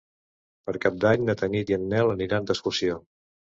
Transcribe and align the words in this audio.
Per 0.69 0.73
Cap 0.85 0.97
d'Any 1.03 1.27
na 1.27 1.35
Tanit 1.43 1.73
i 1.75 1.79
en 1.79 1.87
Nel 1.93 2.11
aniran 2.17 2.51
d'excursió. 2.51 3.01